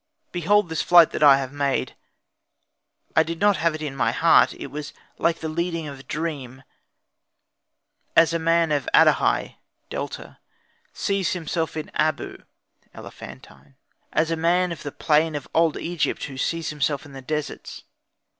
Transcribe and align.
Behold 0.31 0.67
this 0.69 0.81
flight 0.81 1.11
that 1.11 1.21
I 1.21 1.37
have 1.37 1.53
made: 1.53 1.95
I 3.15 3.21
did 3.21 3.39
not 3.39 3.57
have 3.57 3.75
it 3.75 3.83
in 3.83 3.95
my 3.95 4.11
heart; 4.11 4.51
it 4.55 4.71
was 4.71 4.93
like 5.19 5.41
the 5.41 5.47
leading 5.47 5.87
of 5.87 5.99
a 5.99 6.01
dream, 6.01 6.63
as 8.15 8.33
a 8.33 8.39
man 8.39 8.71
of 8.71 8.89
Adehi 8.95 9.57
(Delta) 9.91 10.39
sees 10.91 11.33
himself 11.33 11.77
in 11.77 11.91
Abu 11.93 12.39
(Elephantine), 12.95 13.75
as 14.11 14.31
a 14.31 14.35
man 14.35 14.71
of 14.71 14.81
the 14.81 14.91
plain 14.91 15.35
of 15.35 15.47
Egypt 15.79 16.23
who 16.23 16.35
sees 16.35 16.71
himself 16.71 17.05
in 17.05 17.13
the 17.13 17.21
deserts. 17.21 17.83